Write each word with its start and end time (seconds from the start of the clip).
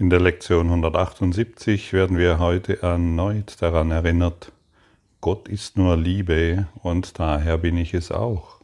In 0.00 0.08
der 0.08 0.18
Lektion 0.18 0.68
178 0.68 1.92
werden 1.92 2.16
wir 2.16 2.38
heute 2.38 2.82
erneut 2.82 3.60
daran 3.60 3.90
erinnert, 3.90 4.50
Gott 5.20 5.46
ist 5.46 5.76
nur 5.76 5.94
Liebe 5.94 6.68
und 6.82 7.18
daher 7.18 7.58
bin 7.58 7.76
ich 7.76 7.92
es 7.92 8.10
auch. 8.10 8.62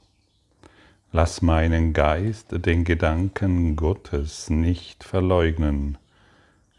Lass 1.12 1.42
meinen 1.42 1.92
Geist 1.92 2.64
den 2.64 2.84
Gedanken 2.84 3.76
Gottes 3.76 4.48
nicht 4.48 5.04
verleugnen. 5.04 5.98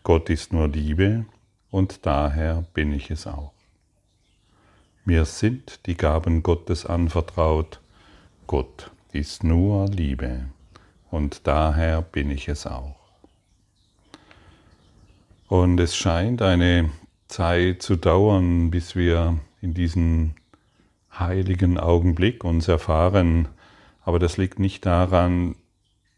Gott 0.01 0.27
ist 0.31 0.51
nur 0.51 0.69
Liebe 0.69 1.25
und 1.69 2.07
daher 2.07 2.65
bin 2.73 2.91
ich 2.93 3.11
es 3.11 3.27
auch. 3.27 3.53
Mir 5.05 5.25
sind 5.25 5.85
die 5.85 5.97
Gaben 5.97 6.41
Gottes 6.41 6.87
anvertraut. 6.87 7.79
Gott 8.47 8.89
ist 9.11 9.43
nur 9.43 9.87
Liebe 9.87 10.45
und 11.11 11.45
daher 11.45 12.01
bin 12.01 12.31
ich 12.31 12.47
es 12.47 12.65
auch. 12.65 12.96
Und 15.47 15.79
es 15.79 15.95
scheint 15.95 16.41
eine 16.41 16.89
Zeit 17.27 17.81
zu 17.81 17.95
dauern, 17.95 18.69
bis 18.69 18.95
wir 18.95 19.39
in 19.61 19.73
diesen 19.73 20.35
heiligen 21.11 21.77
Augenblick 21.77 22.43
uns 22.43 22.67
erfahren. 22.67 23.47
Aber 24.01 24.19
das 24.19 24.37
liegt 24.37 24.59
nicht 24.59 24.85
daran, 24.85 25.55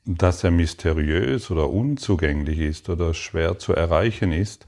dass 0.06 0.44
er 0.44 0.52
mysteriös 0.52 1.52
oder 1.52 1.70
unzugänglich 1.70 2.60
ist 2.60 2.90
oder 2.90 3.14
schwer 3.14 3.60
zu 3.60 3.74
erreichen 3.74 4.32
ist. 4.32 4.66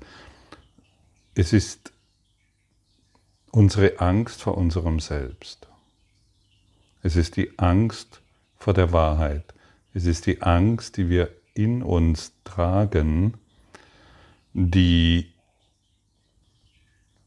Es 1.34 1.54
ist 1.54 1.92
unsere 3.50 4.00
Angst 4.00 4.44
vor 4.44 4.58
unserem 4.58 5.00
Selbst. 5.00 5.68
Es 7.02 7.16
ist 7.16 7.36
die 7.36 7.58
Angst 7.58 8.22
vor 8.58 8.74
der 8.74 8.92
Wahrheit. 8.92 9.56
Es 9.94 10.06
ist 10.06 10.28
die 10.28 10.44
Angst, 10.44 10.98
die 10.98 11.10
wir 11.10 11.30
in 11.56 11.82
uns 11.82 12.34
tragen, 12.44 13.34
die 14.54 15.32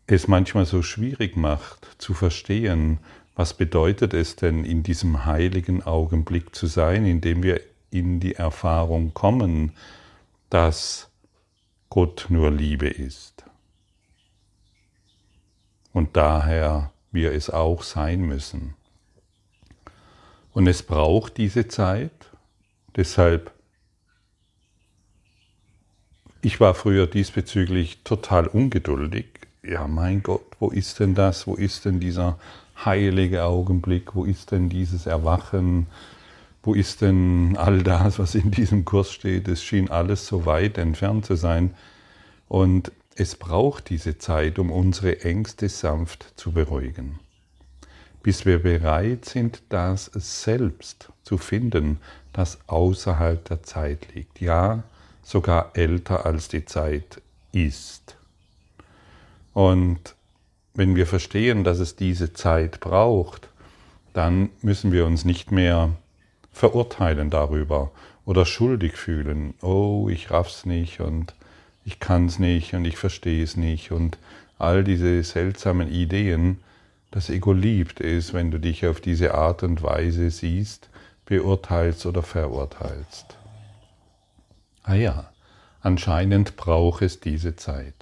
es 0.07 0.29
manchmal 0.29 0.67
so 0.67 0.83
schwierig 0.83 1.37
macht 1.37 1.97
zu 1.99 2.15
verstehen, 2.15 2.99
was 3.35 3.55
bedeutet 3.55 4.15
es 4.15 4.37
denn 4.37 4.65
in 4.65 4.83
diesem 4.83 5.25
heiligen 5.25 5.83
Augenblick 5.83 6.55
zu 6.55 6.67
sein, 6.67 7.07
in 7.07 7.21
dem 7.21 7.43
wir 7.43 7.61
in 7.91 8.21
die 8.21 8.35
Erfahrung 8.35 9.15
kommen, 9.15 9.73
dass 10.51 11.11
Gott 11.89 12.27
nur 12.29 12.51
Liebe 12.51 12.89
ist. 12.89 13.45
Und 15.93 16.17
daher 16.17 16.93
wir 17.13 17.33
es 17.33 17.51
auch 17.51 17.83
sein 17.83 18.23
müssen. 18.23 18.75
Und 20.53 20.67
es 20.67 20.83
braucht 20.83 21.37
diese 21.37 21.69
Zeit, 21.69 22.31
deshalb 22.97 23.54
ich 26.45 26.61
war 26.61 26.75
früher 26.75 27.07
diesbezüglich 27.07 28.01
total 28.05 28.47
ungeduldig. 28.47 29.25
Ja, 29.63 29.89
mein 29.89 30.23
Gott, 30.23 30.45
wo 30.61 30.69
ist 30.69 31.01
denn 31.01 31.15
das? 31.15 31.47
Wo 31.47 31.55
ist 31.55 31.87
denn 31.87 32.01
dieser 32.01 32.39
heilige 32.85 33.45
Augenblick? 33.45 34.15
Wo 34.15 34.27
ist 34.27 34.51
denn 34.51 34.69
dieses 34.69 35.07
Erwachen? 35.07 35.87
Wo 36.63 36.75
ist 36.75 37.01
denn 37.01 37.57
all 37.57 37.83
das, 37.83 38.19
was 38.19 38.35
in 38.35 38.51
diesem 38.51 38.85
Kurs 38.85 39.11
steht? 39.11 39.49
Es 39.49 39.65
schien 39.65 39.91
alles 39.91 40.27
so 40.27 40.45
weit 40.45 40.77
entfernt 40.77 41.25
zu 41.25 41.35
sein. 41.35 41.75
Und 42.47 42.93
es 43.17 43.37
braucht 43.37 43.89
diese 43.89 44.19
Zeit, 44.19 44.59
um 44.59 44.71
unsere 44.71 45.23
Ängste 45.23 45.71
sanft 45.71 46.35
zu 46.37 46.53
beruhigen. 46.53 47.21
Bis 48.23 48.45
wir 48.45 48.63
bereit 48.63 49.25
sind, 49.25 49.63
das 49.71 50.11
selbst 50.15 51.09
zu 51.23 51.39
finden, 51.39 52.01
das 52.35 52.59
außerhalb 52.67 53.43
der 53.47 53.63
Zeit 53.63 54.15
liegt. 54.15 54.43
Ja, 54.43 54.85
sogar 55.25 55.73
älter 55.75 56.27
als 56.27 56.49
die 56.49 56.65
Zeit 56.65 57.21
ist. 57.53 58.17
Und 59.53 60.15
wenn 60.75 60.95
wir 60.97 61.07
verstehen, 61.07 61.65
dass 61.65 61.79
es 61.79 61.97
diese 61.97 62.33
Zeit 62.33 62.81
braucht, 62.81 63.49
dann 64.13 64.51
müssen 64.63 64.93
wir 64.93 65.07
uns 65.07 65.25
nicht 65.25 65.51
mehr 65.51 65.91
verurteilen 66.53 67.31
darüber 67.31 67.91
oder 68.27 68.47
schuldig 68.47 68.97
fühlen. 68.97 69.55
Oh, 69.61 70.09
ich 70.11 70.31
raff's 70.31 70.67
nicht 70.67 71.01
und 71.01 71.35
ich 71.85 72.01
kann's 72.01 72.39
nicht 72.39 72.75
und 72.75 72.85
ich 72.85 72.97
verstehe 72.97 73.43
es 73.43 73.57
nicht 73.57 73.93
und 73.93 74.19
all 74.59 74.85
diese 74.85 75.23
seltsamen 75.23 75.91
Ideen. 75.91 76.61
Das 77.11 77.31
Ego 77.31 77.53
liebt 77.53 78.01
es, 78.01 78.33
wenn 78.33 78.51
du 78.51 78.59
dich 78.59 78.87
auf 78.87 79.01
diese 79.01 79.35
Art 79.35 79.63
und 79.63 79.83
Weise 79.83 80.31
siehst, 80.31 80.89
beurteilst 81.27 82.07
oder 82.07 82.23
verurteilst. 82.23 83.37
Ah 84.85 84.95
ja, 84.95 85.31
anscheinend 85.81 86.57
braucht 86.57 87.03
es 87.03 87.19
diese 87.19 87.57
Zeit. 87.57 87.95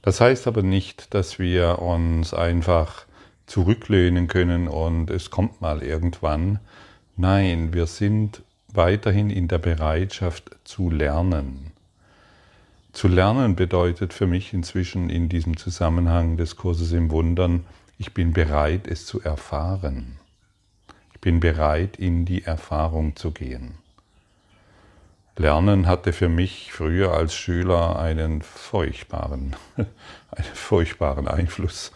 Das 0.00 0.22
heißt 0.22 0.46
aber 0.46 0.62
nicht, 0.62 1.12
dass 1.12 1.38
wir 1.38 1.80
uns 1.80 2.32
einfach 2.32 3.04
zurücklehnen 3.46 4.26
können 4.26 4.68
und 4.68 5.10
es 5.10 5.30
kommt 5.30 5.60
mal 5.60 5.82
irgendwann. 5.82 6.60
Nein, 7.16 7.74
wir 7.74 7.86
sind 7.86 8.42
weiterhin 8.72 9.28
in 9.28 9.48
der 9.48 9.58
Bereitschaft 9.58 10.56
zu 10.64 10.88
lernen. 10.88 11.72
Zu 12.92 13.08
lernen 13.08 13.54
bedeutet 13.54 14.14
für 14.14 14.26
mich 14.26 14.54
inzwischen 14.54 15.10
in 15.10 15.28
diesem 15.28 15.58
Zusammenhang 15.58 16.38
des 16.38 16.56
Kurses 16.56 16.92
im 16.92 17.10
Wundern, 17.10 17.64
ich 17.98 18.14
bin 18.14 18.32
bereit, 18.32 18.86
es 18.86 19.04
zu 19.04 19.20
erfahren. 19.20 20.18
Ich 21.12 21.20
bin 21.20 21.40
bereit, 21.40 21.96
in 21.96 22.24
die 22.24 22.44
Erfahrung 22.44 23.14
zu 23.14 23.30
gehen. 23.32 23.74
Lernen 25.38 25.86
hatte 25.86 26.12
für 26.12 26.28
mich 26.28 26.72
früher 26.72 27.12
als 27.12 27.32
Schüler 27.32 27.98
einen 27.98 28.42
furchtbaren, 28.42 29.54
einen 29.76 30.54
furchtbaren 30.54 31.28
Einfluss. 31.28 31.92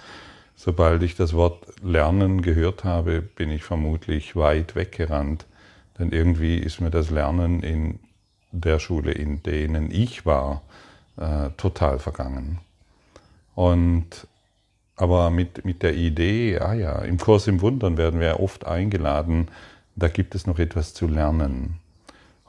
Sobald 0.55 1.03
ich 1.03 1.17
das 1.17 1.33
Wort 1.33 1.67
Lernen 1.83 2.43
gehört 2.43 2.85
habe, 2.85 3.21
bin 3.21 3.51
ich 3.51 3.65
vermutlich 3.65 4.37
weit 4.37 4.77
weggerannt, 4.77 5.47
denn 5.99 6.13
irgendwie 6.13 6.57
ist 6.57 6.81
mir 6.81 6.91
das 6.91 7.11
Lernen 7.11 7.65
in 7.65 7.99
der 8.53 8.79
Schule, 8.79 9.11
in 9.11 9.43
denen 9.43 9.91
ich 9.91 10.25
war, 10.25 10.63
äh, 11.17 11.51
total 11.57 11.99
vergangen. 11.99 12.61
Und 13.57 14.29
aber 14.95 15.31
mit, 15.31 15.65
mit 15.65 15.83
der 15.83 15.95
Idee, 15.97 16.61
ah 16.61 16.75
ja, 16.75 17.01
im 17.01 17.19
Kurs 17.19 17.49
im 17.49 17.61
Wundern 17.61 17.97
werden 17.97 18.21
wir 18.21 18.39
oft 18.39 18.67
eingeladen, 18.67 19.49
da 19.97 20.07
gibt 20.07 20.37
es 20.37 20.47
noch 20.47 20.61
etwas 20.61 20.95
zu 20.95 21.09
lernen. 21.09 21.82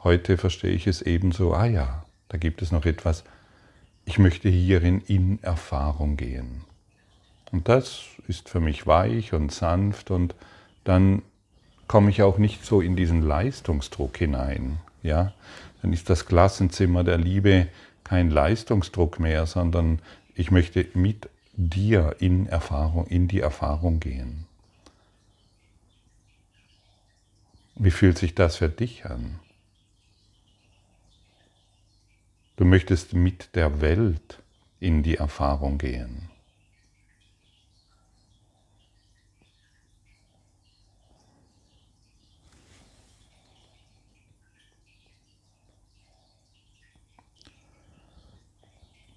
Heute 0.03 0.37
verstehe 0.37 0.71
ich 0.71 0.85
es 0.87 1.01
ebenso, 1.01 1.53
ah 1.53 1.65
ja, 1.65 2.05
da 2.27 2.37
gibt 2.37 2.61
es 2.61 2.71
noch 2.71 2.85
etwas, 2.85 3.23
ich 4.05 4.19
möchte 4.19 4.49
hierin 4.49 5.01
in 5.07 5.41
Erfahrung 5.41 6.17
gehen. 6.17 6.65
Und 7.53 7.69
das 7.69 8.03
ist 8.27 8.49
für 8.49 8.59
mich 8.59 8.85
weich 8.85 9.33
und 9.33 9.51
sanft 9.51 10.11
und 10.11 10.35
dann 10.83 11.21
komme 11.87 12.09
ich 12.09 12.21
auch 12.21 12.37
nicht 12.37 12.65
so 12.65 12.81
in 12.81 12.95
diesen 12.95 13.21
Leistungsdruck 13.21 14.17
hinein. 14.17 14.79
Ja? 15.03 15.33
Dann 15.81 15.93
ist 15.93 16.09
das 16.09 16.25
Klassenzimmer 16.25 17.03
der 17.03 17.17
Liebe 17.17 17.67
kein 18.03 18.29
Leistungsdruck 18.29 19.19
mehr, 19.19 19.45
sondern 19.45 19.99
ich 20.35 20.51
möchte 20.51 20.85
mit 20.95 21.29
dir 21.53 22.15
in 22.19 22.47
Erfahrung, 22.47 23.07
in 23.07 23.27
die 23.27 23.39
Erfahrung 23.39 23.99
gehen. 23.99 24.47
Wie 27.75 27.91
fühlt 27.91 28.17
sich 28.17 28.35
das 28.35 28.57
für 28.57 28.69
dich 28.69 29.05
an? 29.05 29.39
Du 32.55 32.65
möchtest 32.65 33.13
mit 33.13 33.55
der 33.55 33.81
Welt 33.81 34.43
in 34.79 35.01
die 35.01 35.15
Erfahrung 35.15 35.79
gehen. 35.79 36.29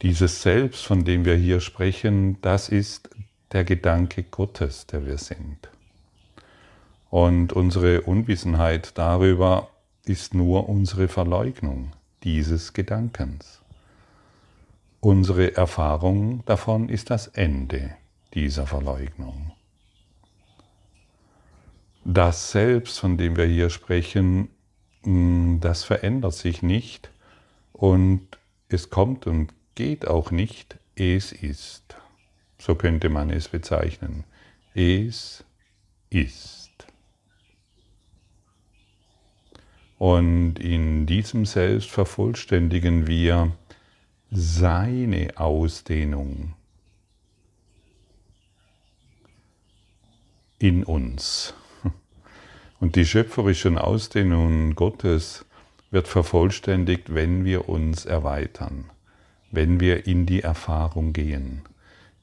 Dieses 0.00 0.41
Selbst, 0.41 0.87
von 0.87 1.05
dem 1.05 1.27
wir 1.27 1.37
hier 1.37 1.61
sprechen, 1.61 2.41
das 2.41 2.71
ist 2.71 3.11
der 3.53 3.65
Gedanke 3.65 4.23
Gottes, 4.23 4.87
der 4.87 5.05
wir 5.05 5.19
sind. 5.19 5.69
Und 7.11 7.53
unsere 7.53 8.03
Unwissenheit 8.03 8.97
darüber 8.97 9.69
ist 10.06 10.33
nur 10.33 10.69
unsere 10.71 11.09
Verleugnung 11.09 11.96
dieses 12.26 12.73
Gedankens. 12.73 13.62
Unsere 14.99 15.56
Erfahrung 15.56 16.44
davon 16.44 16.88
ist 16.88 17.11
das 17.11 17.28
Ende 17.28 17.96
dieser 18.34 18.67
Verleugnung. 18.67 19.52
Das 22.05 22.50
Selbst, 22.50 22.99
von 22.99 23.17
dem 23.17 23.37
wir 23.37 23.46
hier 23.46 23.70
sprechen, 23.70 24.49
mm, 25.05 25.61
das 25.61 25.84
verändert 25.84 26.34
sich 26.34 26.62
nicht 26.62 27.12
und 27.73 28.26
es 28.69 28.90
kommt 28.90 29.28
und 29.28 29.55
geht 29.76 30.08
auch 30.08 30.32
nicht, 30.32 30.78
es 30.96 31.31
ist. 31.31 31.96
So 32.58 32.75
könnte 32.75 33.08
man 33.08 33.31
es 33.31 33.49
bezeichnen. 33.49 34.25
Es 34.75 35.44
ist. 36.11 36.56
Und 39.99 40.59
in 40.59 41.07
diesem 41.07 41.47
Selbst 41.47 41.91
vervollständigen 41.91 43.07
wir 43.07 43.53
seine 44.31 45.31
Ausdehnung 45.37 46.55
in 50.59 50.85
uns. 50.85 51.55
Und 52.81 52.97
die 52.97 53.07
schöpferischen 53.07 53.79
Ausdehnungen 53.79 54.75
Gottes 54.75 55.47
wird 55.91 56.09
vervollständigt, 56.09 57.15
wenn 57.15 57.45
wir 57.45 57.69
uns 57.69 58.05
erweitern, 58.05 58.91
wenn 59.51 59.81
wir 59.81 60.07
in 60.07 60.27
die 60.27 60.43
Erfahrung 60.43 61.13
gehen. 61.13 61.63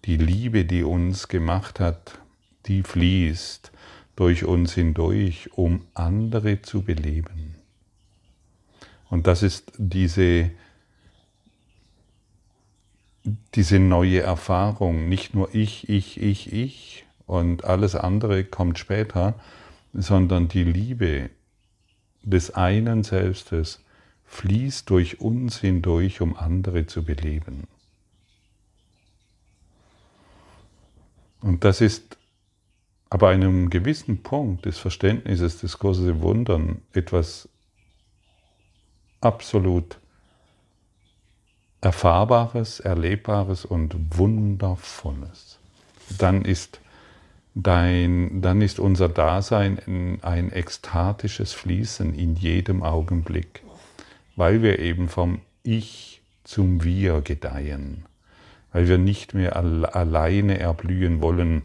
Die 0.06 0.18
Liebe, 0.18 0.66
die 0.66 0.84
uns 0.84 1.28
gemacht 1.28 1.80
hat, 1.80 2.20
die 2.66 2.84
fließt 2.84 3.72
durch 4.16 4.44
uns 4.44 4.74
hindurch, 4.74 5.50
um 5.54 5.86
andere 5.94 6.62
zu 6.62 6.84
beleben. 6.84 7.53
Und 9.14 9.28
das 9.28 9.44
ist 9.44 9.72
diese, 9.78 10.50
diese 13.54 13.78
neue 13.78 14.22
Erfahrung, 14.22 15.08
nicht 15.08 15.36
nur 15.36 15.54
ich, 15.54 15.88
ich, 15.88 16.20
ich, 16.20 16.52
ich 16.52 17.06
und 17.28 17.64
alles 17.64 17.94
andere 17.94 18.44
kommt 18.44 18.80
später, 18.80 19.36
sondern 19.94 20.48
die 20.48 20.64
Liebe 20.64 21.30
des 22.24 22.56
einen 22.56 23.04
Selbstes 23.04 23.84
fließt 24.26 24.90
durch 24.90 25.22
uns 25.22 25.60
hindurch, 25.60 26.20
um 26.20 26.36
andere 26.36 26.88
zu 26.88 27.04
beleben. 27.04 27.68
Und 31.40 31.64
das 31.64 31.82
ist 31.82 32.18
aber 33.12 33.30
einem 33.30 33.70
gewissen 33.70 34.24
Punkt 34.24 34.66
des 34.66 34.80
Verständnisses 34.80 35.60
des 35.60 35.78
großen 35.78 36.20
Wundern 36.24 36.82
etwas 36.94 37.48
absolut 39.24 39.98
Erfahrbares, 41.82 42.80
Erlebbares 42.80 43.66
und 43.66 44.18
Wundervolles. 44.18 45.60
Dann 46.18 46.46
ist, 46.46 46.80
dein, 47.56 48.42
dann 48.42 48.62
ist 48.62 48.80
unser 48.80 49.10
Dasein 49.10 50.20
ein 50.22 50.52
ekstatisches 50.52 51.52
Fließen 51.52 52.14
in 52.14 52.36
jedem 52.36 52.84
Augenblick, 52.84 53.64
weil 54.36 54.62
wir 54.62 54.80
eben 54.80 55.10
vom 55.10 55.42
Ich 55.64 56.22
zum 56.46 56.84
Wir 56.84 57.22
gedeihen, 57.22 58.06
weil 58.72 58.88
wir 58.88 58.98
nicht 58.98 59.34
mehr 59.34 59.56
alleine 59.58 60.60
erblühen 60.60 61.22
wollen, 61.22 61.64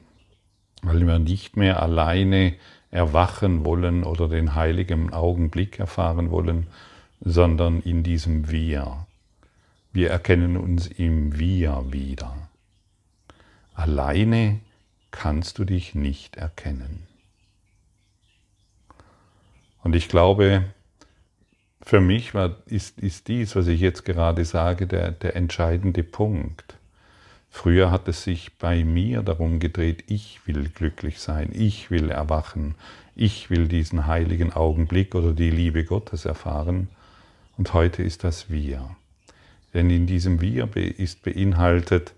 weil 0.83 1.07
wir 1.07 1.21
nicht 1.21 1.57
mehr 1.57 1.81
alleine 1.81 2.55
erwachen 2.91 3.65
wollen 3.65 4.03
oder 4.03 4.29
den 4.29 4.55
heiligen 4.55 5.13
Augenblick 5.13 5.79
erfahren 5.79 6.31
wollen, 6.31 6.67
sondern 7.21 7.81
in 7.81 8.03
diesem 8.03 8.51
Wir. 8.51 9.07
Wir 9.93 10.11
erkennen 10.11 10.57
uns 10.57 10.87
im 10.87 11.39
Wir 11.39 11.85
wieder. 11.91 12.49
Alleine 13.75 14.61
kannst 15.11 15.59
du 15.59 15.65
dich 15.65 15.95
nicht 15.95 16.37
erkennen. 16.37 17.07
Und 19.83 19.95
ich 19.95 20.09
glaube, 20.09 20.65
für 21.83 22.01
mich 22.01 22.35
war, 22.35 22.57
ist, 22.67 23.01
ist 23.01 23.29
dies, 23.29 23.57
was 23.57 23.67
ich 23.67 23.81
jetzt 23.81 24.05
gerade 24.05 24.45
sage, 24.45 24.87
der, 24.87 25.11
der 25.13 25.37
entscheidende 25.37 26.03
Punkt. 26.03 26.77
Früher 27.51 27.91
hat 27.91 28.09
es 28.09 28.25
sich 28.25 28.59
bei 28.59 28.85
mir 28.85 29.23
darum 29.23 29.59
gedreht, 29.59 30.05
ich 30.09 30.47
will 30.47 30.69
glücklich 30.69 31.19
sein, 31.19 31.51
ich 31.53 31.91
will 31.91 32.11
erwachen, 32.11 32.75
ich 33.17 33.49
will 33.49 33.69
diesen 33.69 34.07
heiligen 34.07 34.53
Augenblick 34.53 35.15
oder 35.15 35.33
die 35.33 35.51
Liebe 35.51 35.85
Gottes 35.85 36.25
erfahren. 36.27 36.89
Und 37.59 37.75
heute 37.75 38.05
ist 38.05 38.25
das 38.25 38.51
Wir. 38.51 38.97
Denn 39.75 39.91
in 39.91 40.07
diesem 40.07 40.41
Wir 40.41 40.75
ist 40.77 41.23
beinhaltet, 41.23 42.15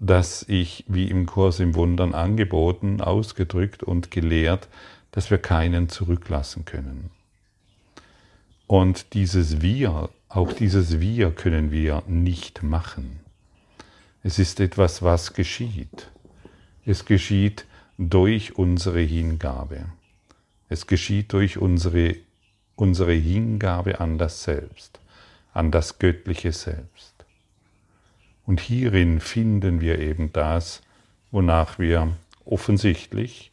dass 0.00 0.44
ich, 0.48 0.84
wie 0.88 1.08
im 1.08 1.26
Kurs 1.26 1.60
im 1.60 1.74
Wundern 1.74 2.14
angeboten, 2.14 3.00
ausgedrückt 3.00 3.82
und 3.82 4.10
gelehrt, 4.10 4.68
dass 5.12 5.30
wir 5.30 5.38
keinen 5.38 5.88
zurücklassen 5.88 6.64
können. 6.64 7.10
Und 8.66 9.14
dieses 9.14 9.62
Wir, 9.62 10.10
auch 10.28 10.52
dieses 10.52 11.00
Wir 11.00 11.30
können 11.30 11.70
wir 11.70 12.02
nicht 12.08 12.62
machen. 12.62 13.20
Es 14.22 14.38
ist 14.38 14.58
etwas, 14.58 15.00
was 15.00 15.32
geschieht. 15.32 16.10
Es 16.84 17.04
geschieht 17.04 17.66
durch 17.98 18.58
unsere 18.58 19.00
Hingabe. 19.00 19.86
Es 20.68 20.86
geschieht 20.86 21.32
durch 21.32 21.58
unsere 21.58 22.16
unsere 22.80 23.12
Hingabe 23.12 24.00
an 24.00 24.16
das 24.16 24.42
Selbst, 24.42 25.00
an 25.52 25.70
das 25.70 25.98
göttliche 25.98 26.52
Selbst. 26.52 27.12
Und 28.46 28.58
hierin 28.58 29.20
finden 29.20 29.82
wir 29.82 29.98
eben 29.98 30.32
das, 30.32 30.80
wonach 31.30 31.78
wir 31.78 32.16
offensichtlich 32.46 33.52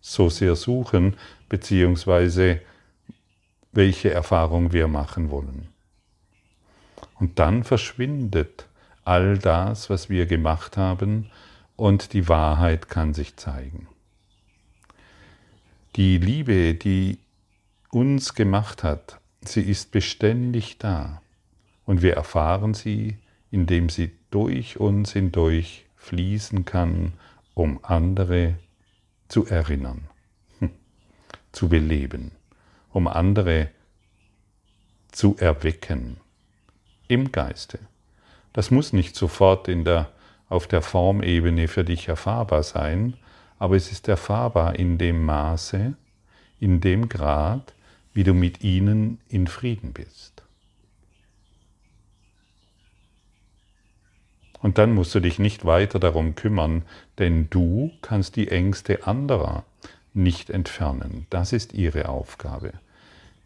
so 0.00 0.30
sehr 0.30 0.54
suchen, 0.54 1.16
beziehungsweise 1.48 2.60
welche 3.72 4.12
Erfahrung 4.12 4.72
wir 4.72 4.86
machen 4.86 5.30
wollen. 5.30 5.66
Und 7.18 7.40
dann 7.40 7.64
verschwindet 7.64 8.66
all 9.04 9.38
das, 9.38 9.90
was 9.90 10.08
wir 10.08 10.26
gemacht 10.26 10.76
haben, 10.76 11.30
und 11.74 12.12
die 12.12 12.28
Wahrheit 12.28 12.88
kann 12.88 13.12
sich 13.12 13.36
zeigen. 13.36 13.88
Die 15.96 16.18
Liebe, 16.18 16.74
die 16.74 17.18
uns 17.90 18.34
gemacht 18.34 18.82
hat, 18.82 19.20
sie 19.42 19.62
ist 19.62 19.90
beständig 19.90 20.78
da 20.78 21.22
und 21.84 22.02
wir 22.02 22.14
erfahren 22.14 22.74
sie, 22.74 23.18
indem 23.50 23.88
sie 23.88 24.12
durch 24.30 24.78
uns 24.78 25.12
hindurch 25.12 25.86
fließen 25.96 26.64
kann, 26.64 27.14
um 27.54 27.80
andere 27.82 28.56
zu 29.28 29.46
erinnern, 29.46 30.08
zu 31.52 31.68
beleben, 31.68 32.32
um 32.90 33.08
andere 33.08 33.70
zu 35.10 35.36
erwecken 35.38 36.18
im 37.08 37.32
Geiste. 37.32 37.78
Das 38.52 38.70
muss 38.70 38.92
nicht 38.92 39.16
sofort 39.16 39.66
in 39.68 39.84
der, 39.84 40.10
auf 40.48 40.66
der 40.66 40.82
Formebene 40.82 41.68
für 41.68 41.84
dich 41.84 42.08
erfahrbar 42.08 42.62
sein, 42.62 43.16
aber 43.58 43.76
es 43.76 43.90
ist 43.90 44.08
erfahrbar 44.08 44.78
in 44.78 44.98
dem 44.98 45.24
Maße, 45.24 45.94
in 46.60 46.80
dem 46.80 47.08
Grad, 47.08 47.74
wie 48.18 48.24
du 48.24 48.34
mit 48.34 48.64
ihnen 48.64 49.20
in 49.28 49.46
Frieden 49.46 49.92
bist. 49.92 50.42
Und 54.60 54.76
dann 54.76 54.92
musst 54.92 55.14
du 55.14 55.20
dich 55.20 55.38
nicht 55.38 55.64
weiter 55.64 56.00
darum 56.00 56.34
kümmern, 56.34 56.82
denn 57.18 57.48
du 57.48 57.92
kannst 58.02 58.34
die 58.34 58.48
Ängste 58.48 59.06
anderer 59.06 59.62
nicht 60.14 60.50
entfernen. 60.50 61.28
Das 61.30 61.52
ist 61.52 61.74
ihre 61.74 62.08
Aufgabe. 62.08 62.72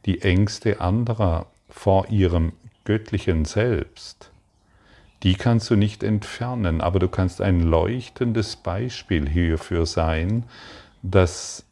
Die 0.06 0.23
Ängste 0.23 0.80
anderer 0.80 1.44
vor 1.68 2.08
ihrem 2.08 2.54
göttlichen 2.87 3.44
Selbst, 3.44 4.30
die 5.23 5.35
kannst 5.35 5.68
du 5.68 5.76
nicht 5.76 6.02
entfernen, 6.02 6.80
aber 6.80 6.99
du 6.99 7.08
kannst 7.08 7.42
ein 7.42 7.61
leuchtendes 7.61 8.56
Beispiel 8.56 9.28
hierfür 9.28 9.85
sein, 9.85 10.44
dass 11.02 11.66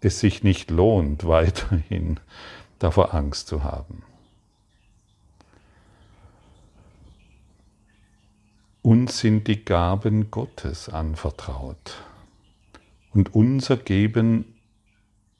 es 0.00 0.20
sich 0.20 0.42
nicht 0.42 0.70
lohnt, 0.70 1.26
weiterhin 1.26 2.20
davor 2.78 3.14
Angst 3.14 3.48
zu 3.48 3.64
haben. 3.64 4.02
Uns 8.82 9.18
sind 9.18 9.48
die 9.48 9.64
Gaben 9.64 10.30
Gottes 10.30 10.88
anvertraut. 10.88 12.02
Und 13.12 13.34
unser 13.34 13.76
Geben 13.76 14.44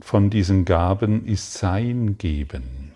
von 0.00 0.30
diesen 0.30 0.64
Gaben 0.64 1.24
ist 1.24 1.54
sein 1.54 2.18
Geben. 2.18 2.92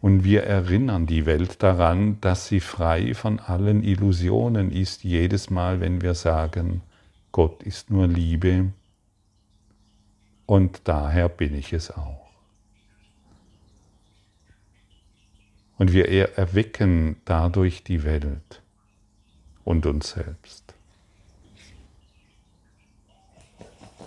Und 0.00 0.24
wir 0.24 0.44
erinnern 0.44 1.06
die 1.06 1.26
Welt 1.26 1.62
daran, 1.62 2.20
dass 2.22 2.48
sie 2.48 2.60
frei 2.60 3.14
von 3.14 3.38
allen 3.38 3.84
Illusionen 3.84 4.72
ist, 4.72 5.04
jedes 5.04 5.50
Mal, 5.50 5.80
wenn 5.80 6.00
wir 6.00 6.14
sagen, 6.14 6.80
Gott 7.32 7.62
ist 7.62 7.90
nur 7.90 8.06
Liebe 8.06 8.72
und 10.50 10.80
daher 10.88 11.28
bin 11.28 11.54
ich 11.54 11.72
es 11.72 11.92
auch. 11.92 12.28
Und 15.78 15.92
wir 15.92 16.08
erwecken 16.08 17.20
dadurch 17.24 17.84
die 17.84 18.02
Welt 18.02 18.60
und 19.62 19.86
uns 19.86 20.10
selbst. 20.10 20.74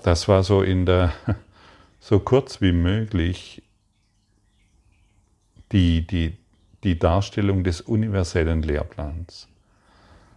Das 0.03 0.27
war 0.27 0.43
so 0.43 0.61
in 0.63 0.85
der, 0.85 1.13
so 2.01 2.19
kurz 2.19 2.59
wie 2.59 2.73
möglich 2.73 3.63
die, 5.71 6.05
die, 6.05 6.35
die 6.83 6.99
Darstellung 6.99 7.63
des 7.63 7.79
universellen 7.79 8.63
Lehrplans. 8.63 9.47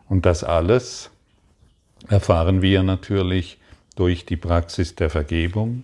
Und 0.09 0.25
das 0.25 0.45
alles 0.45 1.11
erfahren 2.07 2.63
wir 2.63 2.85
natürlich 2.85 3.59
durch 3.97 4.25
die 4.25 4.37
Praxis 4.37 4.95
der 4.95 5.11
Vergebung, 5.11 5.83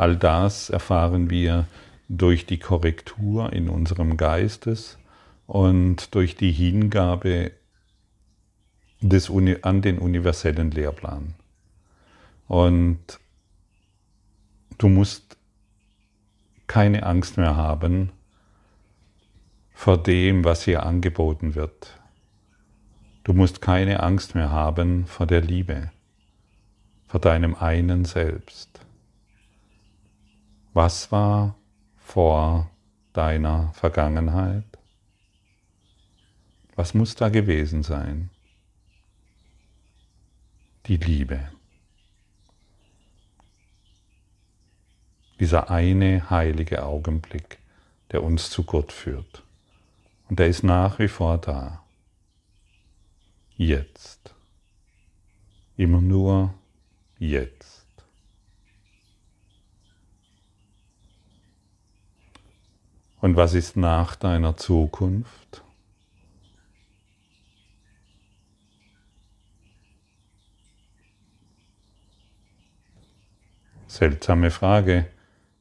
All 0.00 0.16
das 0.16 0.70
erfahren 0.70 1.28
wir 1.28 1.66
durch 2.08 2.46
die 2.46 2.58
Korrektur 2.58 3.52
in 3.52 3.68
unserem 3.68 4.16
Geistes 4.16 4.96
und 5.46 6.14
durch 6.14 6.36
die 6.36 6.52
Hingabe 6.52 7.52
des, 9.02 9.30
an 9.60 9.82
den 9.82 9.98
universellen 9.98 10.70
Lehrplan. 10.70 11.34
Und 12.48 13.20
du 14.78 14.88
musst 14.88 15.36
keine 16.66 17.02
Angst 17.02 17.36
mehr 17.36 17.56
haben 17.56 18.10
vor 19.74 20.02
dem, 20.02 20.46
was 20.46 20.64
hier 20.64 20.82
angeboten 20.84 21.54
wird. 21.54 22.00
Du 23.22 23.34
musst 23.34 23.60
keine 23.60 24.02
Angst 24.02 24.34
mehr 24.34 24.50
haben 24.50 25.04
vor 25.04 25.26
der 25.26 25.42
Liebe, 25.42 25.90
vor 27.06 27.20
deinem 27.20 27.54
einen 27.54 28.06
Selbst. 28.06 28.80
Was 30.72 31.10
war 31.10 31.56
vor 31.96 32.70
deiner 33.12 33.72
Vergangenheit? 33.72 34.64
Was 36.76 36.94
muss 36.94 37.16
da 37.16 37.28
gewesen 37.28 37.82
sein? 37.82 38.30
Die 40.86 40.96
Liebe. 40.96 41.50
Dieser 45.40 45.70
eine 45.70 46.30
heilige 46.30 46.84
Augenblick, 46.84 47.58
der 48.12 48.22
uns 48.22 48.50
zu 48.50 48.62
Gott 48.62 48.92
führt. 48.92 49.42
Und 50.28 50.38
der 50.38 50.46
ist 50.46 50.62
nach 50.62 51.00
wie 51.00 51.08
vor 51.08 51.38
da. 51.38 51.82
Jetzt. 53.56 54.34
Immer 55.76 56.00
nur 56.00 56.54
jetzt. 57.18 57.79
Und 63.20 63.36
was 63.36 63.52
ist 63.54 63.76
nach 63.76 64.16
deiner 64.16 64.56
Zukunft? 64.56 65.62
Seltsame 73.86 74.50
Frage. 74.50 75.06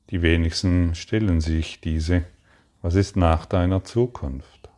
Die 0.10 0.22
wenigsten 0.22 0.96
stellen 0.96 1.42
sich 1.42 1.82
diese. 1.82 2.24
Was 2.82 2.96
ist 2.96 3.18
nach 3.18 3.46
deiner 3.46 3.84
Zukunft? 3.84 4.70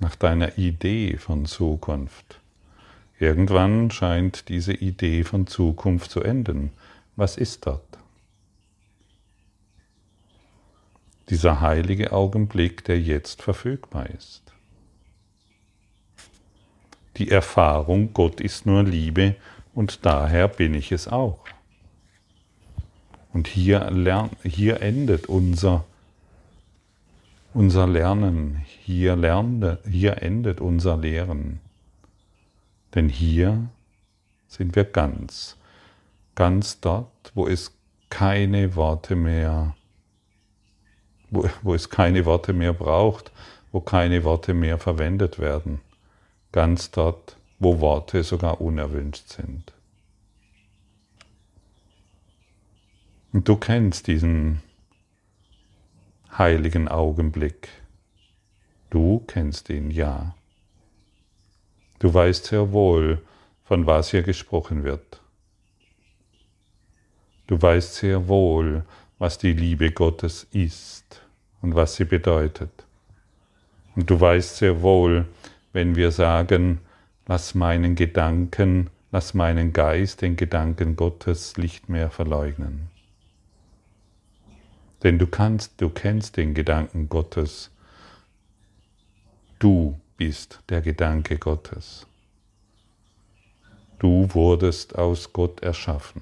Nach 0.00 0.16
deiner 0.16 0.56
Idee 0.56 1.18
von 1.18 1.44
Zukunft. 1.44 2.40
Irgendwann 3.18 3.90
scheint 3.90 4.48
diese 4.48 4.72
Idee 4.72 5.24
von 5.24 5.46
Zukunft 5.46 6.10
zu 6.10 6.22
enden. 6.22 6.72
Was 7.16 7.36
ist 7.36 7.66
dort? 7.66 7.98
Dieser 11.30 11.60
heilige 11.60 12.12
Augenblick, 12.12 12.84
der 12.84 13.00
jetzt 13.00 13.42
verfügbar 13.42 14.08
ist. 14.10 14.42
Die 17.16 17.30
Erfahrung, 17.30 18.12
Gott 18.12 18.40
ist 18.40 18.66
nur 18.66 18.82
Liebe 18.82 19.36
und 19.72 20.04
daher 20.04 20.48
bin 20.48 20.74
ich 20.74 20.92
es 20.92 21.08
auch. 21.08 21.38
Und 23.32 23.48
hier, 23.48 23.90
hier 24.42 24.80
endet 24.80 25.26
unser, 25.26 25.84
unser 27.52 27.86
Lernen, 27.86 28.62
hier, 28.66 29.16
lerne, 29.16 29.78
hier 29.88 30.22
endet 30.22 30.60
unser 30.60 30.96
Lehren. 30.96 31.60
Denn 32.94 33.08
hier 33.08 33.68
sind 34.46 34.76
wir 34.76 34.84
ganz, 34.84 35.56
ganz 36.34 36.80
dort, 36.80 37.32
wo 37.34 37.48
es 37.48 37.72
keine 38.10 38.76
Worte 38.76 39.16
mehr 39.16 39.74
gibt 39.74 39.83
wo, 41.34 41.48
wo 41.62 41.74
es 41.74 41.90
keine 41.90 42.24
Worte 42.24 42.52
mehr 42.52 42.72
braucht, 42.72 43.32
wo 43.72 43.80
keine 43.80 44.24
Worte 44.24 44.54
mehr 44.54 44.78
verwendet 44.78 45.38
werden. 45.38 45.80
Ganz 46.52 46.90
dort, 46.92 47.36
wo 47.58 47.80
Worte 47.80 48.22
sogar 48.22 48.60
unerwünscht 48.60 49.28
sind. 49.28 49.72
Und 53.32 53.48
du 53.48 53.56
kennst 53.56 54.06
diesen 54.06 54.62
heiligen 56.38 56.86
Augenblick. 56.86 57.68
Du 58.90 59.24
kennst 59.26 59.70
ihn, 59.70 59.90
ja. 59.90 60.36
Du 61.98 62.14
weißt 62.14 62.44
sehr 62.46 62.70
wohl, 62.70 63.20
von 63.64 63.86
was 63.86 64.10
hier 64.10 64.22
gesprochen 64.22 64.84
wird. 64.84 65.20
Du 67.48 67.60
weißt 67.60 67.96
sehr 67.96 68.28
wohl, 68.28 68.84
was 69.18 69.38
die 69.38 69.52
Liebe 69.52 69.90
Gottes 69.90 70.46
ist 70.52 71.23
und 71.64 71.74
was 71.74 71.96
sie 71.96 72.04
bedeutet. 72.04 72.84
Und 73.96 74.10
du 74.10 74.20
weißt 74.20 74.58
sehr 74.58 74.82
wohl, 74.82 75.24
wenn 75.72 75.96
wir 75.96 76.10
sagen, 76.10 76.80
lass 77.26 77.54
meinen 77.54 77.94
Gedanken, 77.94 78.90
lass 79.12 79.32
meinen 79.32 79.72
Geist 79.72 80.20
den 80.20 80.36
Gedanken 80.36 80.94
Gottes 80.94 81.56
nicht 81.56 81.88
mehr 81.88 82.10
verleugnen. 82.10 82.90
Denn 85.02 85.18
du 85.18 85.26
kannst, 85.26 85.80
du 85.80 85.88
kennst 85.88 86.36
den 86.36 86.52
Gedanken 86.52 87.08
Gottes. 87.08 87.70
Du 89.58 89.98
bist 90.18 90.60
der 90.68 90.82
Gedanke 90.82 91.38
Gottes. 91.38 92.06
Du 93.98 94.28
wurdest 94.34 94.98
aus 94.98 95.32
Gott 95.32 95.62
erschaffen. 95.62 96.20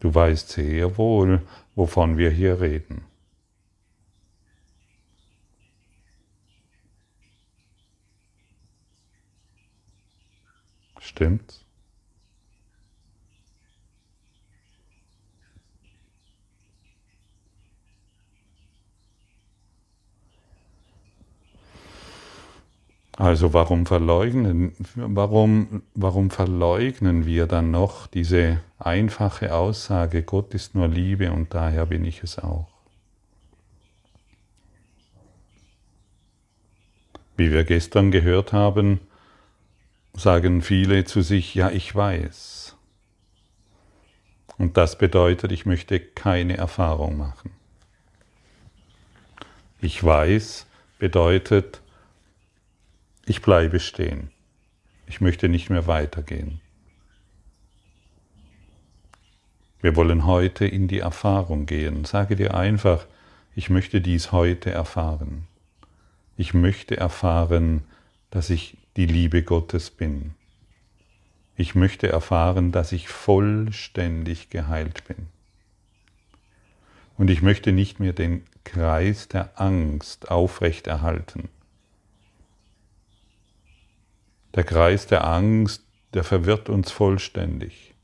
Du 0.00 0.12
weißt 0.12 0.48
sehr 0.48 0.98
wohl, 0.98 1.42
wovon 1.76 2.18
wir 2.18 2.30
hier 2.30 2.60
reden. 2.60 3.07
Stimmt's? 11.08 11.64
Also 23.16 23.52
warum 23.52 23.84
verleugnen, 23.84 24.72
warum, 24.94 25.82
warum 25.94 26.30
verleugnen 26.30 27.26
wir 27.26 27.46
dann 27.48 27.72
noch 27.72 28.06
diese 28.06 28.60
einfache 28.78 29.54
Aussage, 29.54 30.22
Gott 30.22 30.54
ist 30.54 30.76
nur 30.76 30.86
Liebe 30.86 31.32
und 31.32 31.52
daher 31.52 31.86
bin 31.86 32.04
ich 32.04 32.22
es 32.22 32.38
auch? 32.38 32.68
Wie 37.36 37.50
wir 37.50 37.64
gestern 37.64 38.12
gehört 38.12 38.52
haben, 38.52 39.00
sagen 40.18 40.62
viele 40.62 41.04
zu 41.04 41.22
sich, 41.22 41.54
ja, 41.54 41.70
ich 41.70 41.94
weiß. 41.94 42.76
Und 44.56 44.76
das 44.76 44.98
bedeutet, 44.98 45.52
ich 45.52 45.66
möchte 45.66 46.00
keine 46.00 46.56
Erfahrung 46.56 47.16
machen. 47.16 47.52
Ich 49.80 50.02
weiß 50.02 50.66
bedeutet, 50.98 51.80
ich 53.26 53.40
bleibe 53.42 53.78
stehen. 53.78 54.30
Ich 55.06 55.20
möchte 55.20 55.48
nicht 55.48 55.70
mehr 55.70 55.86
weitergehen. 55.86 56.60
Wir 59.80 59.94
wollen 59.94 60.26
heute 60.26 60.66
in 60.66 60.88
die 60.88 60.98
Erfahrung 60.98 61.66
gehen. 61.66 62.04
Sage 62.04 62.34
dir 62.34 62.54
einfach, 62.54 63.06
ich 63.54 63.70
möchte 63.70 64.00
dies 64.00 64.32
heute 64.32 64.70
erfahren. 64.70 65.46
Ich 66.36 66.52
möchte 66.52 66.96
erfahren, 66.96 67.84
dass 68.30 68.50
ich 68.50 68.76
die 68.98 69.06
Liebe 69.06 69.44
Gottes 69.44 69.90
bin. 69.90 70.34
Ich 71.54 71.76
möchte 71.76 72.08
erfahren, 72.08 72.72
dass 72.72 72.90
ich 72.90 73.08
vollständig 73.08 74.50
geheilt 74.50 75.04
bin. 75.06 75.28
Und 77.16 77.30
ich 77.30 77.40
möchte 77.40 77.70
nicht 77.70 78.00
mehr 78.00 78.12
den 78.12 78.42
Kreis 78.64 79.28
der 79.28 79.52
Angst 79.60 80.32
aufrechterhalten. 80.32 81.48
Der 84.56 84.64
Kreis 84.64 85.06
der 85.06 85.28
Angst, 85.28 85.84
der 86.12 86.24
verwirrt 86.24 86.68
uns 86.68 86.90
vollständig. 86.90 87.94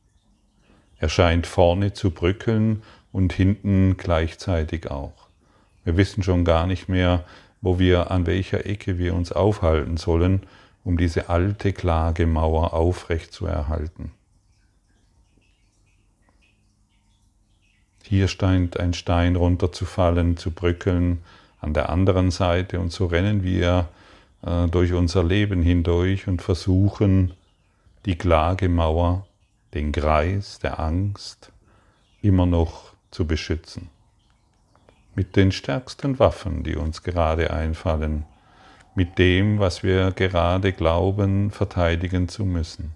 Er 0.98 1.08
scheint 1.08 1.48
vorne 1.48 1.92
zu 1.92 2.12
brückeln 2.12 2.84
und 3.10 3.32
hinten 3.32 3.96
gleichzeitig 3.96 4.92
auch. 4.92 5.26
Wir 5.82 5.96
wissen 5.96 6.22
schon 6.22 6.44
gar 6.44 6.68
nicht 6.68 6.88
mehr, 6.88 7.24
wo 7.60 7.80
wir, 7.80 8.12
an 8.12 8.26
welcher 8.26 8.64
Ecke 8.64 8.96
wir 8.96 9.14
uns 9.14 9.32
aufhalten 9.32 9.96
sollen 9.96 10.46
um 10.84 10.96
diese 10.96 11.28
alte 11.28 11.72
Klagemauer 11.72 12.74
aufrecht 12.74 13.32
zu 13.32 13.46
erhalten. 13.46 14.12
Hier 18.02 18.28
scheint 18.28 18.78
ein 18.78 18.92
Stein 18.92 19.34
runterzufallen, 19.34 20.36
zu 20.36 20.50
bröckeln, 20.50 21.22
an 21.60 21.72
der 21.72 21.88
anderen 21.88 22.30
Seite 22.30 22.78
und 22.78 22.92
so 22.92 23.06
rennen 23.06 23.42
wir 23.42 23.88
äh, 24.42 24.68
durch 24.68 24.92
unser 24.92 25.24
Leben 25.24 25.62
hindurch 25.62 26.28
und 26.28 26.42
versuchen, 26.42 27.32
die 28.04 28.16
Klagemauer, 28.16 29.26
den 29.72 29.90
Kreis 29.90 30.58
der 30.58 30.78
Angst 30.78 31.50
immer 32.20 32.44
noch 32.44 32.92
zu 33.10 33.26
beschützen. 33.26 33.88
mit 35.14 35.36
den 35.36 35.52
stärksten 35.52 36.18
Waffen, 36.18 36.64
die 36.64 36.76
uns 36.76 37.02
gerade 37.02 37.52
einfallen, 37.52 38.24
mit 38.94 39.18
dem, 39.18 39.58
was 39.58 39.82
wir 39.82 40.12
gerade 40.12 40.72
glauben, 40.72 41.50
verteidigen 41.50 42.28
zu 42.28 42.44
müssen. 42.44 42.92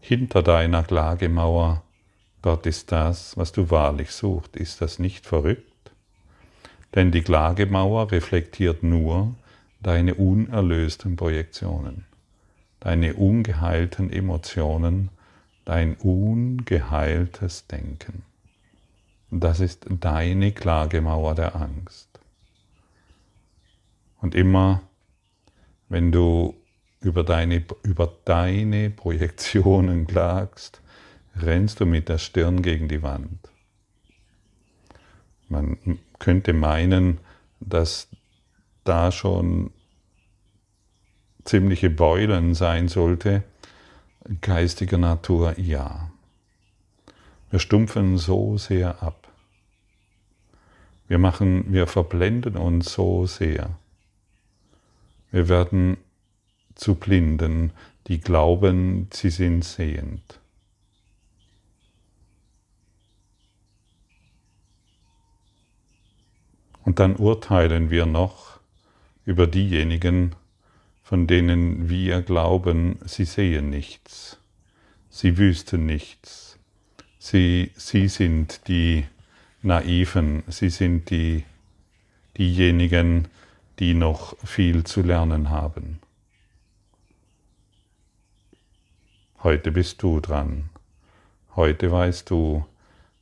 Hinter 0.00 0.42
deiner 0.42 0.82
Klagemauer, 0.82 1.82
dort 2.40 2.66
ist 2.66 2.90
das, 2.90 3.36
was 3.36 3.52
du 3.52 3.70
wahrlich 3.70 4.10
suchst. 4.10 4.56
Ist 4.56 4.80
das 4.80 4.98
nicht 4.98 5.26
verrückt? 5.26 5.92
Denn 6.94 7.10
die 7.10 7.22
Klagemauer 7.22 8.10
reflektiert 8.10 8.82
nur 8.82 9.34
deine 9.80 10.14
unerlösten 10.14 11.16
Projektionen, 11.16 12.04
deine 12.80 13.14
ungeheilten 13.14 14.12
Emotionen, 14.12 15.10
dein 15.64 15.94
ungeheiltes 15.96 17.66
Denken. 17.66 18.22
Das 19.30 19.60
ist 19.60 19.86
deine 19.88 20.52
Klagemauer 20.52 21.34
der 21.34 21.56
Angst. 21.56 22.08
Und 24.22 24.34
immer, 24.36 24.80
wenn 25.88 26.12
du 26.12 26.54
über 27.00 27.24
deine, 27.24 27.64
über 27.82 28.12
deine 28.24 28.88
Projektionen 28.88 30.06
klagst, 30.06 30.80
rennst 31.36 31.80
du 31.80 31.86
mit 31.86 32.08
der 32.08 32.18
Stirn 32.18 32.62
gegen 32.62 32.88
die 32.88 33.02
Wand. 33.02 33.50
Man 35.48 35.76
könnte 36.18 36.52
meinen, 36.52 37.18
dass 37.60 38.08
da 38.84 39.12
schon 39.12 39.70
ziemliche 41.44 41.90
Beulen 41.90 42.54
sein 42.54 42.88
sollte, 42.88 43.42
geistiger 44.40 44.98
Natur 44.98 45.58
ja. 45.58 46.10
Wir 47.50 47.58
stumpfen 47.58 48.18
so 48.18 48.56
sehr 48.56 49.02
ab. 49.02 49.28
Wir 51.08 51.18
machen, 51.18 51.72
wir 51.72 51.86
verblenden 51.86 52.56
uns 52.56 52.92
so 52.92 53.26
sehr. 53.26 53.76
Wir 55.32 55.48
werden 55.48 55.96
zu 56.74 56.94
Blinden, 56.94 57.72
die 58.06 58.20
glauben, 58.20 59.08
sie 59.12 59.30
sind 59.30 59.64
sehend. 59.64 60.40
Und 66.84 66.98
dann 66.98 67.16
urteilen 67.16 67.90
wir 67.90 68.06
noch 68.06 68.60
über 69.24 69.46
diejenigen, 69.46 70.34
von 71.02 71.26
denen 71.26 71.88
wir 71.88 72.22
glauben, 72.22 72.98
sie 73.04 73.24
sehen 73.24 73.70
nichts, 73.70 74.38
sie 75.08 75.38
wüssten 75.38 75.86
nichts, 75.86 76.58
sie, 77.18 77.70
sie 77.76 78.08
sind 78.08 78.68
die 78.68 79.06
Naiven, 79.62 80.42
sie 80.48 80.70
sind 80.70 81.08
die, 81.10 81.44
diejenigen, 82.36 83.28
die 83.82 83.94
noch 83.94 84.36
viel 84.46 84.84
zu 84.84 85.02
lernen 85.02 85.50
haben. 85.50 85.98
Heute 89.42 89.72
bist 89.72 90.00
du 90.04 90.20
dran. 90.20 90.70
Heute 91.56 91.90
weißt 91.90 92.30
du, 92.30 92.64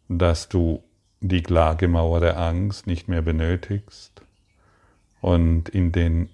dass 0.09 0.51
du 0.51 0.83
die 1.21 1.43
Klagemauer 1.43 2.21
der 2.21 2.39
Angst 2.39 2.87
nicht 2.87 3.09
mehr 3.09 3.23
benötigst 3.23 4.21
und 5.23 5.71
in 5.71 5.93
den 5.93 6.29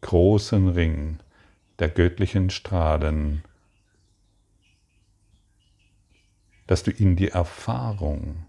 großen 0.00 0.68
Ring 0.68 1.18
der 1.78 1.90
göttlichen 1.90 2.48
Strahlen, 2.48 3.44
dass 6.66 6.84
du 6.84 6.90
in 6.90 7.16
die 7.16 7.28
Erfahrung 7.28 8.46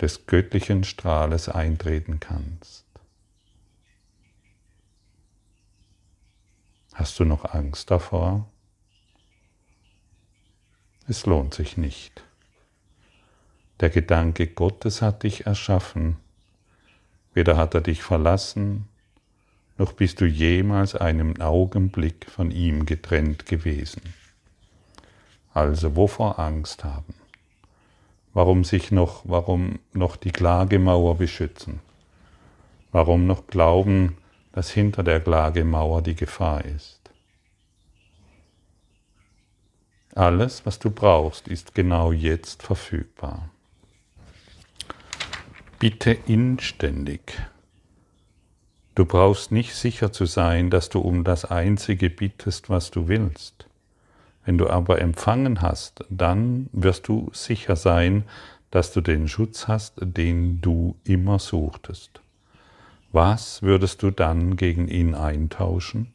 des 0.00 0.24
göttlichen 0.24 0.82
Strahles 0.82 1.50
eintreten 1.50 2.20
kannst. 2.20 2.89
Hast 7.00 7.18
du 7.18 7.24
noch 7.24 7.46
Angst 7.46 7.90
davor? 7.90 8.46
Es 11.08 11.24
lohnt 11.24 11.54
sich 11.54 11.78
nicht. 11.78 12.22
Der 13.80 13.88
Gedanke 13.88 14.46
Gottes 14.46 15.00
hat 15.00 15.22
dich 15.22 15.46
erschaffen, 15.46 16.18
weder 17.32 17.56
hat 17.56 17.72
er 17.72 17.80
dich 17.80 18.02
verlassen, 18.02 18.86
noch 19.78 19.94
bist 19.94 20.20
du 20.20 20.26
jemals 20.26 20.94
einen 20.94 21.40
Augenblick 21.40 22.30
von 22.30 22.50
ihm 22.50 22.84
getrennt 22.84 23.46
gewesen. 23.46 24.02
Also 25.54 25.96
wovor 25.96 26.38
Angst 26.38 26.84
haben? 26.84 27.14
Warum 28.34 28.62
sich 28.62 28.92
noch, 28.92 29.22
warum 29.24 29.78
noch 29.94 30.16
die 30.16 30.32
Klagemauer 30.32 31.16
beschützen? 31.16 31.80
Warum 32.92 33.26
noch 33.26 33.46
glauben, 33.46 34.18
dass 34.52 34.70
hinter 34.70 35.02
der 35.02 35.20
Klagemauer 35.20 36.02
die 36.02 36.14
Gefahr 36.14 36.64
ist. 36.64 37.00
Alles, 40.14 40.66
was 40.66 40.78
du 40.78 40.90
brauchst, 40.90 41.46
ist 41.48 41.74
genau 41.74 42.12
jetzt 42.12 42.62
verfügbar. 42.62 43.48
Bitte 45.78 46.10
inständig. 46.26 47.40
Du 48.94 49.04
brauchst 49.04 49.52
nicht 49.52 49.74
sicher 49.74 50.12
zu 50.12 50.26
sein, 50.26 50.68
dass 50.68 50.88
du 50.88 51.00
um 51.00 51.24
das 51.24 51.44
Einzige 51.44 52.10
bittest, 52.10 52.68
was 52.68 52.90
du 52.90 53.08
willst. 53.08 53.66
Wenn 54.44 54.58
du 54.58 54.68
aber 54.68 55.00
empfangen 55.00 55.62
hast, 55.62 56.04
dann 56.10 56.68
wirst 56.72 57.08
du 57.08 57.30
sicher 57.32 57.76
sein, 57.76 58.24
dass 58.70 58.92
du 58.92 59.00
den 59.00 59.28
Schutz 59.28 59.68
hast, 59.68 59.94
den 60.00 60.60
du 60.60 60.96
immer 61.04 61.38
suchtest. 61.38 62.20
Was 63.12 63.60
würdest 63.62 64.04
du 64.04 64.12
dann 64.12 64.56
gegen 64.56 64.86
ihn 64.86 65.16
eintauschen? 65.16 66.12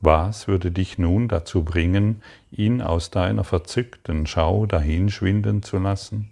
Was 0.00 0.46
würde 0.46 0.70
dich 0.70 0.98
nun 0.98 1.26
dazu 1.26 1.64
bringen, 1.64 2.22
ihn 2.52 2.80
aus 2.80 3.10
deiner 3.10 3.42
verzückten 3.42 4.26
Schau 4.26 4.66
dahinschwinden 4.66 5.64
zu 5.64 5.78
lassen? 5.78 6.30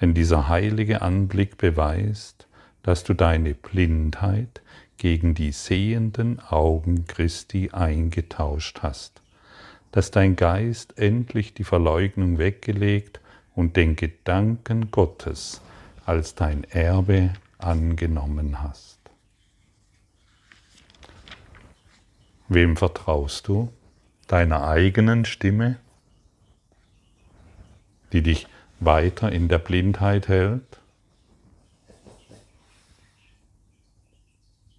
Denn 0.00 0.14
dieser 0.14 0.48
heilige 0.48 1.00
Anblick 1.00 1.58
beweist, 1.58 2.48
dass 2.82 3.04
du 3.04 3.14
deine 3.14 3.54
Blindheit 3.54 4.62
gegen 4.96 5.34
die 5.34 5.52
sehenden 5.52 6.40
Augen 6.40 7.06
Christi 7.06 7.70
eingetauscht 7.70 8.80
hast, 8.82 9.22
dass 9.92 10.10
dein 10.10 10.34
Geist 10.34 10.98
endlich 10.98 11.54
die 11.54 11.64
Verleugnung 11.64 12.38
weggelegt 12.38 13.20
und 13.54 13.76
den 13.76 13.94
Gedanken 13.94 14.90
Gottes 14.90 15.60
als 16.04 16.34
dein 16.34 16.64
Erbe 16.64 17.30
angenommen 17.64 18.62
hast. 18.62 18.98
Wem 22.48 22.76
vertraust 22.76 23.48
du? 23.48 23.72
Deiner 24.26 24.66
eigenen 24.68 25.24
Stimme, 25.24 25.78
die 28.12 28.22
dich 28.22 28.46
weiter 28.80 29.30
in 29.30 29.48
der 29.48 29.58
Blindheit 29.58 30.28
hält? 30.28 30.80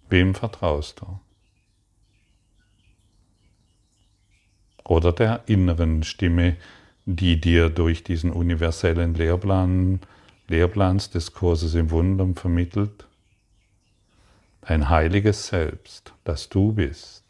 Wem 0.08 0.34
vertraust 0.34 1.00
du? 1.00 1.18
Oder 4.84 5.12
der 5.12 5.44
inneren 5.46 6.02
Stimme, 6.02 6.56
die 7.06 7.40
dir 7.40 7.70
durch 7.70 8.04
diesen 8.04 8.30
universellen 8.30 9.14
Lehrplan 9.14 10.00
Lehrplans 10.52 11.08
des 11.08 11.32
Kurses 11.32 11.74
im 11.74 11.90
Wundern 11.90 12.34
vermittelt? 12.34 13.06
Dein 14.60 14.90
heiliges 14.90 15.46
Selbst, 15.46 16.12
das 16.24 16.50
du 16.50 16.72
bist, 16.72 17.24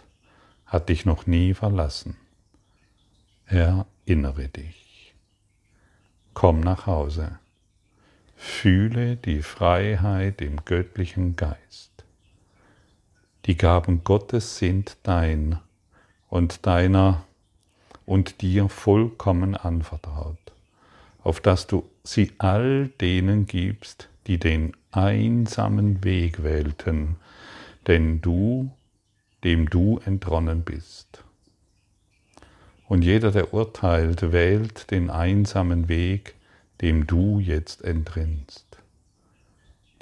hat 0.66 0.88
dich 0.88 1.06
noch 1.06 1.26
nie 1.26 1.54
verlassen. 1.54 2.16
Erinnere 3.46 4.48
dich. 4.48 5.14
Komm 6.34 6.60
nach 6.60 6.86
Hause. 6.86 7.38
Fühle 8.36 9.16
die 9.16 9.42
Freiheit 9.42 10.40
im 10.40 10.64
göttlichen 10.64 11.36
Geist. 11.36 12.04
Die 13.46 13.56
Gaben 13.56 14.02
Gottes 14.02 14.58
sind 14.58 14.96
dein 15.04 15.60
und 16.28 16.66
deiner 16.66 17.24
und 18.04 18.42
dir 18.42 18.68
vollkommen 18.68 19.56
anvertraut 19.56 20.38
auf 21.22 21.40
dass 21.40 21.66
du 21.66 21.84
sie 22.04 22.32
all 22.38 22.88
denen 23.00 23.46
gibst, 23.46 24.08
die 24.26 24.38
den 24.38 24.72
einsamen 24.90 26.04
Weg 26.04 26.42
wählten, 26.42 27.16
denn 27.86 28.20
du, 28.20 28.70
dem 29.44 29.68
du 29.68 29.98
entronnen 30.04 30.62
bist. 30.62 31.24
Und 32.88 33.02
jeder, 33.02 33.30
der 33.30 33.54
urteilt, 33.54 34.32
wählt 34.32 34.90
den 34.90 35.10
einsamen 35.10 35.88
Weg, 35.88 36.34
dem 36.80 37.06
du 37.06 37.38
jetzt 37.38 37.82
entrinnst. 37.82 38.66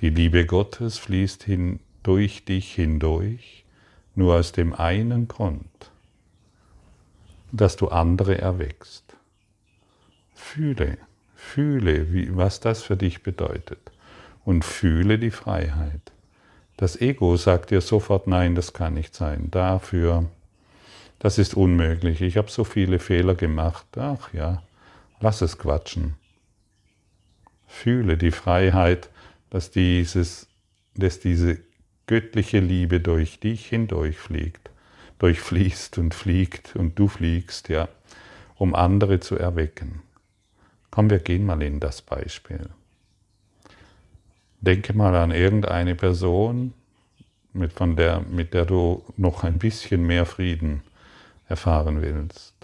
Die 0.00 0.10
Liebe 0.10 0.46
Gottes 0.46 0.98
fließt 0.98 1.42
hin, 1.42 1.80
durch 2.02 2.44
dich 2.44 2.74
hindurch, 2.74 3.64
nur 4.14 4.36
aus 4.36 4.52
dem 4.52 4.72
einen 4.72 5.28
Grund, 5.28 5.92
dass 7.52 7.76
du 7.76 7.88
andere 7.88 8.38
erweckst. 8.38 9.16
Fühle, 10.34 10.96
Fühle, 11.50 12.12
wie, 12.12 12.36
was 12.36 12.60
das 12.60 12.82
für 12.82 12.96
dich 12.96 13.24
bedeutet. 13.24 13.80
Und 14.44 14.64
fühle 14.64 15.18
die 15.18 15.32
Freiheit. 15.32 16.12
Das 16.76 17.00
Ego 17.00 17.36
sagt 17.36 17.72
dir 17.72 17.80
sofort, 17.80 18.28
nein, 18.28 18.54
das 18.54 18.72
kann 18.72 18.94
nicht 18.94 19.16
sein. 19.16 19.50
Dafür, 19.50 20.30
das 21.18 21.38
ist 21.38 21.54
unmöglich. 21.54 22.20
Ich 22.20 22.36
habe 22.36 22.50
so 22.50 22.62
viele 22.62 23.00
Fehler 23.00 23.34
gemacht. 23.34 23.84
Ach 23.96 24.32
ja, 24.32 24.62
lass 25.18 25.42
es 25.42 25.58
quatschen. 25.58 26.14
Fühle 27.66 28.16
die 28.16 28.30
Freiheit, 28.30 29.10
dass, 29.50 29.72
dieses, 29.72 30.46
dass 30.94 31.18
diese 31.18 31.58
göttliche 32.06 32.60
Liebe 32.60 33.00
durch 33.00 33.40
dich 33.40 33.66
hindurchfliegt, 33.66 34.70
durchfließt 35.18 35.98
und 35.98 36.14
fliegt 36.14 36.76
und 36.76 36.96
du 36.96 37.08
fliegst, 37.08 37.68
ja, 37.68 37.88
um 38.56 38.76
andere 38.76 39.18
zu 39.18 39.36
erwecken. 39.36 40.02
Komm, 40.90 41.10
wir 41.10 41.20
gehen 41.20 41.46
mal 41.46 41.62
in 41.62 41.80
das 41.80 42.02
Beispiel. 42.02 42.70
Denke 44.60 44.92
mal 44.92 45.14
an 45.14 45.30
irgendeine 45.30 45.94
Person, 45.94 46.74
mit, 47.52 47.72
von 47.72 47.96
der, 47.96 48.20
mit 48.20 48.54
der 48.54 48.64
du 48.64 49.04
noch 49.16 49.44
ein 49.44 49.58
bisschen 49.58 50.06
mehr 50.06 50.26
Frieden 50.26 50.82
erfahren 51.48 52.02
willst. 52.02 52.54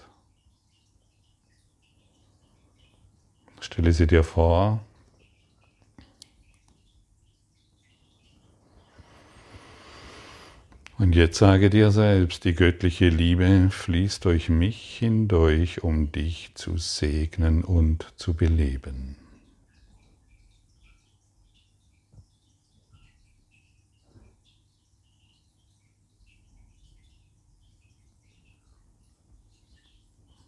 Stelle 3.59 3.91
sie 3.91 4.07
dir 4.07 4.23
vor. 4.23 4.81
Und 10.99 11.13
jetzt 11.15 11.37
sage 11.37 11.69
dir 11.69 11.91
selbst, 11.91 12.43
die 12.43 12.55
göttliche 12.55 13.09
Liebe 13.09 13.69
fließt 13.69 14.25
durch 14.25 14.49
mich 14.49 14.97
hindurch, 14.97 15.83
um 15.83 16.11
dich 16.11 16.55
zu 16.55 16.77
segnen 16.77 17.63
und 17.63 18.13
zu 18.15 18.33
beleben. 18.33 19.15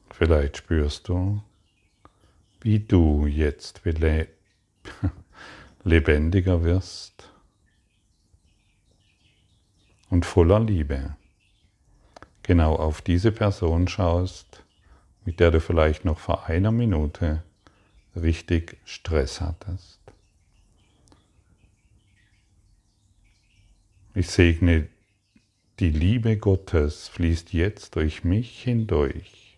Vielleicht 0.09 0.57
spürst 0.57 1.09
du, 1.09 1.43
wie 2.59 2.79
du 2.79 3.27
jetzt 3.27 3.83
lebendiger 5.83 6.63
wirst 6.63 7.29
und 10.10 10.26
voller 10.26 10.60
Liebe 10.60 11.15
genau 12.43 12.76
auf 12.76 13.02
diese 13.02 13.32
Person 13.32 13.88
schaust, 13.88 14.63
mit 15.26 15.39
der 15.39 15.52
du 15.52 15.62
vielleicht 15.62 16.06
noch 16.06 16.19
vor 16.19 16.48
einer 16.48 16.72
Minute 16.72 17.43
richtig 18.15 18.78
Stress 18.86 19.39
hattest. 19.39 20.00
Ich 24.15 24.30
segne, 24.30 24.88
die 25.80 25.91
Liebe 25.91 26.38
Gottes 26.38 27.08
fließt 27.08 27.54
jetzt 27.54 27.95
durch 27.95 28.24
mich 28.24 28.63
hindurch 28.63 29.50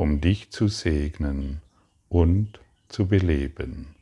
um 0.00 0.18
dich 0.18 0.50
zu 0.50 0.68
segnen 0.68 1.60
und 2.08 2.58
zu 2.88 3.06
beleben, 3.06 3.94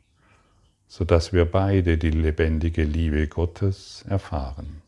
sodass 0.87 1.33
wir 1.33 1.43
beide 1.43 1.97
die 1.97 2.11
lebendige 2.11 2.83
Liebe 2.83 3.27
Gottes 3.27 4.05
erfahren. 4.07 4.81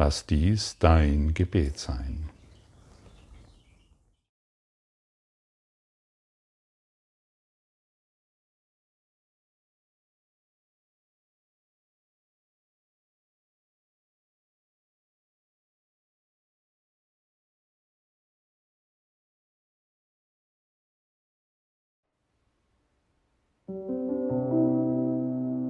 Lass 0.00 0.24
dies 0.24 0.78
dein 0.78 1.34
Gebet 1.34 1.78
sein. 1.78 2.30